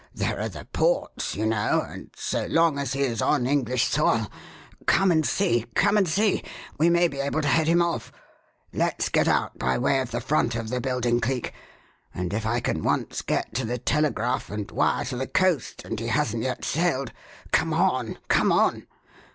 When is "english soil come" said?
3.45-5.11